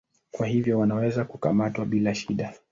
[0.31, 2.53] Kwa hivyo wanaweza kukamatwa bila shida.